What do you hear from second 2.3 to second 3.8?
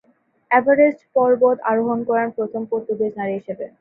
প্রথম পর্তুগিজ নারী হিসেবে।